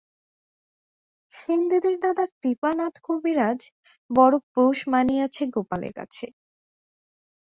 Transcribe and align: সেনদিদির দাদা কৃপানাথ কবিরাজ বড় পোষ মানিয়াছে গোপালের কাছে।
সেনদিদির 1.31 1.97
দাদা 2.03 2.25
কৃপানাথ 2.35 2.93
কবিরাজ 3.03 3.59
বড় 4.09 4.35
পোষ 4.53 4.77
মানিয়াছে 4.91 5.43
গোপালের 5.55 5.93
কাছে। 5.99 6.25